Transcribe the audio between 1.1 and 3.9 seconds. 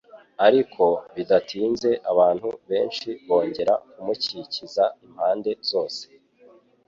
bidatinze abantu benshi bongera